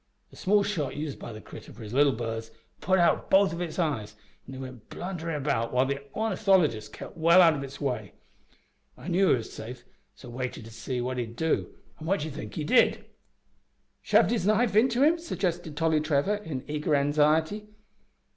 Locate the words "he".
9.27-9.35, 12.55-12.63